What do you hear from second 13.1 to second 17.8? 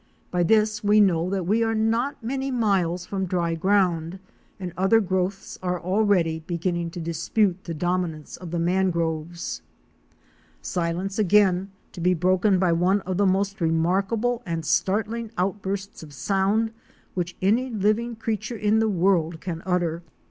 the most remarkable and startling outbursts of sound which any